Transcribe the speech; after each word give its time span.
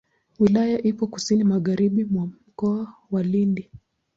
Wilaya 0.39 0.79
ipo 0.83 1.07
kusini 1.07 1.43
magharibi 1.43 2.05
mwa 2.05 2.27
Mkoa 2.27 2.93
wa 3.11 3.23
Lindi. 3.23 3.71